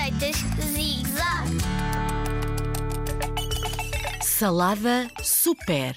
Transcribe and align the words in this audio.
Receitas 0.00 0.36
Zig 0.72 1.06
Zag. 1.08 1.58
Salada 4.22 5.06
Super. 5.22 5.94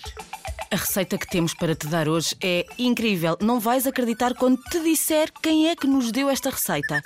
A 0.69 0.75
receita 0.75 1.17
que 1.17 1.25
temos 1.29 1.53
para 1.53 1.73
te 1.73 1.87
dar 1.87 2.09
hoje 2.09 2.35
é 2.43 2.65
incrível. 2.77 3.37
Não 3.39 3.61
vais 3.61 3.87
acreditar 3.87 4.33
quando 4.33 4.61
te 4.63 4.81
disser 4.81 5.31
quem 5.41 5.69
é 5.69 5.75
que 5.77 5.87
nos 5.87 6.11
deu 6.11 6.29
esta 6.29 6.49
receita. 6.49 7.01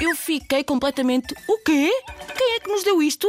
Eu 0.00 0.16
fiquei 0.16 0.64
completamente. 0.64 1.34
O 1.46 1.58
quê? 1.58 1.90
Quem 2.34 2.54
é 2.54 2.60
que 2.60 2.70
nos 2.70 2.82
deu 2.82 3.02
isto? 3.02 3.28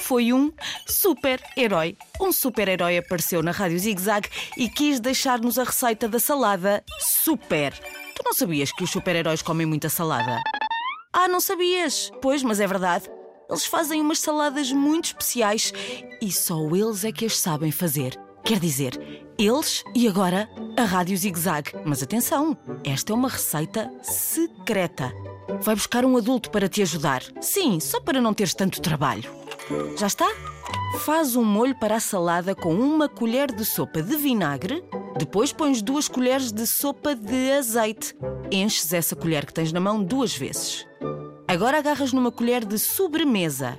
Foi 0.00 0.32
um 0.32 0.52
super-herói. 0.88 1.96
Um 2.20 2.32
super-herói 2.32 2.98
apareceu 2.98 3.40
na 3.40 3.52
Rádio 3.52 3.78
Zig 3.78 4.00
Zag 4.00 4.28
e 4.58 4.68
quis 4.68 4.98
deixar-nos 4.98 5.60
a 5.60 5.64
receita 5.64 6.08
da 6.08 6.18
salada 6.18 6.82
super. 7.22 7.72
Tu 8.16 8.22
não 8.24 8.34
sabias 8.34 8.72
que 8.72 8.82
os 8.82 8.90
super-heróis 8.90 9.42
comem 9.42 9.64
muita 9.66 9.88
salada? 9.88 10.42
Ah, 11.18 11.26
não 11.26 11.40
sabias? 11.40 12.12
Pois, 12.20 12.42
mas 12.42 12.60
é 12.60 12.66
verdade. 12.66 13.10
Eles 13.48 13.64
fazem 13.64 14.02
umas 14.02 14.18
saladas 14.18 14.70
muito 14.70 15.06
especiais 15.06 15.72
e 16.20 16.30
só 16.30 16.60
eles 16.76 17.06
é 17.06 17.10
que 17.10 17.24
as 17.24 17.38
sabem 17.38 17.72
fazer. 17.72 18.20
Quer 18.44 18.60
dizer, 18.60 19.00
eles 19.38 19.82
e 19.94 20.06
agora 20.06 20.46
a 20.76 20.84
Rádio 20.84 21.16
Zig 21.16 21.38
Zag. 21.38 21.72
Mas 21.86 22.02
atenção, 22.02 22.54
esta 22.84 23.12
é 23.12 23.16
uma 23.16 23.30
receita 23.30 23.90
secreta. 24.02 25.10
Vai 25.62 25.74
buscar 25.74 26.04
um 26.04 26.18
adulto 26.18 26.50
para 26.50 26.68
te 26.68 26.82
ajudar. 26.82 27.22
Sim, 27.40 27.80
só 27.80 27.98
para 27.98 28.20
não 28.20 28.34
teres 28.34 28.52
tanto 28.52 28.82
trabalho. 28.82 29.34
Já 29.96 30.08
está? 30.08 30.28
Faz 31.00 31.34
um 31.34 31.42
molho 31.44 31.74
para 31.80 31.96
a 31.96 32.00
salada 32.00 32.54
com 32.54 32.74
uma 32.74 33.08
colher 33.08 33.50
de 33.52 33.64
sopa 33.64 34.02
de 34.02 34.18
vinagre. 34.18 34.84
Depois 35.18 35.52
pões 35.52 35.80
duas 35.80 36.08
colheres 36.08 36.52
de 36.52 36.66
sopa 36.66 37.14
de 37.14 37.52
azeite. 37.52 38.14
Enches 38.50 38.92
essa 38.92 39.16
colher 39.16 39.46
que 39.46 39.54
tens 39.54 39.72
na 39.72 39.80
mão 39.80 40.02
duas 40.02 40.36
vezes. 40.36 40.86
Agora 41.48 41.78
agarras 41.78 42.12
numa 42.12 42.30
colher 42.30 42.64
de 42.64 42.78
sobremesa 42.78 43.78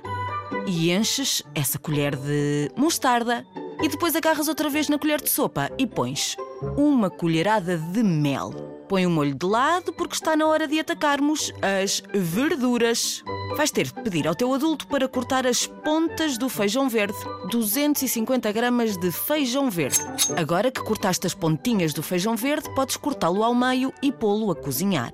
e 0.66 0.90
enches 0.90 1.42
essa 1.54 1.78
colher 1.78 2.16
de 2.16 2.70
mostarda. 2.76 3.46
E 3.80 3.88
depois 3.88 4.16
agarras 4.16 4.48
outra 4.48 4.68
vez 4.68 4.88
na 4.88 4.98
colher 4.98 5.20
de 5.20 5.30
sopa 5.30 5.70
e 5.78 5.86
pões 5.86 6.36
uma 6.76 7.08
colherada 7.08 7.78
de 7.78 8.02
mel. 8.02 8.67
Põe 8.88 9.04
o 9.04 9.10
molho 9.10 9.34
de 9.34 9.44
lado 9.44 9.92
porque 9.92 10.14
está 10.14 10.34
na 10.34 10.46
hora 10.46 10.66
de 10.66 10.80
atacarmos 10.80 11.52
as 11.60 12.02
verduras. 12.14 13.22
Vais 13.54 13.70
ter 13.70 13.84
de 13.84 13.92
pedir 13.92 14.26
ao 14.26 14.34
teu 14.34 14.54
adulto 14.54 14.86
para 14.86 15.06
cortar 15.06 15.46
as 15.46 15.66
pontas 15.66 16.38
do 16.38 16.48
feijão 16.48 16.88
verde, 16.88 17.18
250 17.50 18.50
gramas 18.50 18.96
de 18.96 19.10
feijão 19.10 19.70
verde. 19.70 20.00
Agora 20.36 20.70
que 20.70 20.82
cortaste 20.82 21.26
as 21.26 21.34
pontinhas 21.34 21.92
do 21.92 22.02
feijão 22.02 22.34
verde, 22.34 22.72
podes 22.74 22.96
cortá-lo 22.96 23.44
ao 23.44 23.54
meio 23.54 23.92
e 24.02 24.10
pô-lo 24.10 24.50
a 24.50 24.56
cozinhar. 24.56 25.10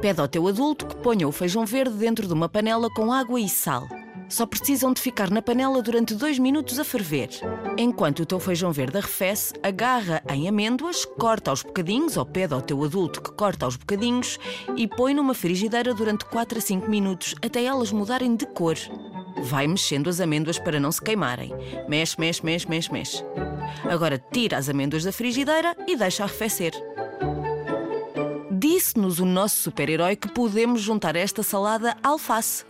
Pede 0.00 0.20
ao 0.20 0.28
teu 0.28 0.48
adulto 0.48 0.86
que 0.86 0.96
ponha 0.96 1.28
o 1.28 1.32
feijão 1.32 1.66
verde 1.66 1.96
dentro 1.96 2.26
de 2.26 2.32
uma 2.32 2.48
panela 2.48 2.88
com 2.94 3.12
água 3.12 3.38
e 3.38 3.48
sal. 3.48 3.86
Só 4.28 4.44
precisam 4.44 4.92
de 4.92 5.00
ficar 5.00 5.30
na 5.30 5.40
panela 5.40 5.80
durante 5.80 6.14
dois 6.14 6.38
minutos 6.38 6.78
a 6.78 6.84
ferver. 6.84 7.30
Enquanto 7.78 8.20
o 8.20 8.26
teu 8.26 8.38
feijão 8.38 8.70
verde 8.70 8.98
arrefece, 8.98 9.54
agarra 9.62 10.22
em 10.30 10.46
amêndoas, 10.46 11.04
corta 11.04 11.50
aos 11.50 11.62
bocadinhos 11.62 12.16
ou 12.16 12.26
pede 12.26 12.52
ao 12.52 12.60
teu 12.60 12.84
adulto 12.84 13.22
que 13.22 13.32
corta 13.32 13.64
aos 13.64 13.76
bocadinhos 13.76 14.38
e 14.76 14.86
põe 14.86 15.14
numa 15.14 15.32
frigideira 15.32 15.94
durante 15.94 16.26
4 16.26 16.58
a 16.58 16.60
5 16.60 16.90
minutos 16.90 17.34
até 17.42 17.64
elas 17.64 17.90
mudarem 17.90 18.36
de 18.36 18.46
cor. 18.46 18.76
Vai 19.44 19.66
mexendo 19.66 20.10
as 20.10 20.20
amêndoas 20.20 20.58
para 20.58 20.78
não 20.78 20.92
se 20.92 21.00
queimarem. 21.00 21.52
Mexe, 21.88 22.20
mexe, 22.20 22.44
mexe, 22.44 22.68
mexe, 22.68 22.92
mexe. 22.92 23.24
Agora 23.88 24.22
tira 24.32 24.58
as 24.58 24.68
amêndoas 24.68 25.04
da 25.04 25.12
frigideira 25.12 25.74
e 25.86 25.96
deixa 25.96 26.24
arrefecer. 26.24 26.72
Disse-nos 28.50 29.20
o 29.20 29.24
nosso 29.24 29.56
super-herói 29.62 30.16
que 30.16 30.28
podemos 30.28 30.80
juntar 30.82 31.16
esta 31.16 31.42
salada 31.42 31.96
à 32.02 32.08
alface. 32.08 32.64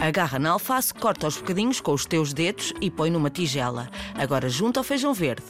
Agarra 0.00 0.38
na 0.38 0.50
alface, 0.50 0.92
corta 0.92 1.26
aos 1.26 1.38
bocadinhos 1.38 1.80
com 1.80 1.92
os 1.92 2.04
teus 2.04 2.32
dedos 2.32 2.72
e 2.80 2.90
põe 2.90 3.10
numa 3.10 3.30
tigela. 3.30 3.88
Agora 4.14 4.48
junta 4.48 4.80
ao 4.80 4.84
feijão 4.84 5.14
verde. 5.14 5.44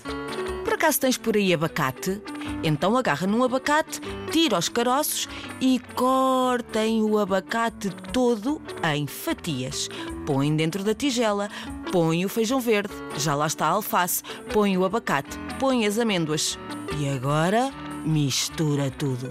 Por 0.64 0.74
acaso 0.74 1.00
tens 1.00 1.18
por 1.18 1.36
aí 1.36 1.52
abacate? 1.52 2.20
Então 2.62 2.96
agarra 2.96 3.26
num 3.26 3.42
abacate, 3.42 4.00
tira 4.30 4.58
os 4.58 4.68
caroços 4.68 5.28
e 5.60 5.80
cortem 5.94 7.02
o 7.02 7.18
abacate 7.18 7.90
todo 8.12 8.60
em 8.94 9.06
fatias. 9.06 9.88
Põe 10.24 10.54
dentro 10.54 10.82
da 10.82 10.94
tigela, 10.94 11.48
põe 11.92 12.24
o 12.24 12.28
feijão 12.28 12.60
verde, 12.60 12.92
já 13.18 13.34
lá 13.34 13.46
está 13.46 13.66
a 13.66 13.70
alface, 13.70 14.22
põe 14.52 14.76
o 14.76 14.84
abacate, 14.84 15.38
põe 15.58 15.86
as 15.86 15.98
amêndoas. 15.98 16.58
E 16.98 17.08
agora 17.08 17.70
mistura 18.04 18.90
tudo. 18.90 19.30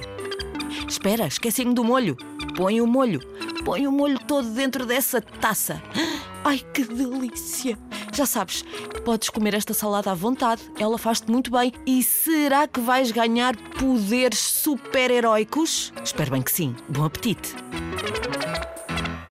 Espera, 0.88 1.26
esqueci-me 1.28 1.74
do 1.74 1.84
molho. 1.84 2.18
Põe 2.56 2.80
o 2.80 2.88
molho. 2.88 3.20
Põe 3.64 3.86
o 3.88 3.92
molho 3.92 4.18
todo 4.20 4.50
dentro 4.50 4.86
dessa 4.86 5.20
taça. 5.20 5.82
Ai, 6.44 6.60
que 6.74 6.84
delícia! 6.84 7.78
Já 8.14 8.26
sabes, 8.26 8.64
podes 9.04 9.30
comer 9.30 9.56
esta 9.56 9.74
salada 9.74 10.12
à 10.12 10.14
vontade, 10.14 10.62
ela 10.80 10.98
faz-te 10.98 11.30
muito 11.30 11.52
bem. 11.52 11.74
E 11.86 12.02
será 12.02 12.68
que 12.68 12.80
vais 12.80 13.12
ganhar 13.12 13.58
poderes 13.78 14.40
super-heróicos? 14.40 15.92
Espero 16.04 16.32
bem 16.32 16.42
que 16.42 16.52
sim. 16.52 16.76
Bom 16.88 17.04
apetite! 17.04 17.56